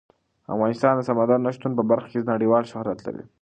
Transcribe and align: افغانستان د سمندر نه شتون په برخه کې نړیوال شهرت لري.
افغانستان 0.53 0.93
د 0.95 1.01
سمندر 1.09 1.37
نه 1.45 1.51
شتون 1.55 1.71
په 1.75 1.83
برخه 1.91 2.07
کې 2.11 2.29
نړیوال 2.33 2.63
شهرت 2.71 2.99
لري. 3.05 3.23